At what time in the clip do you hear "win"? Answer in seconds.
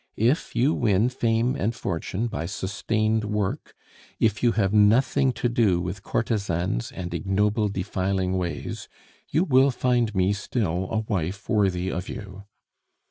0.73-1.09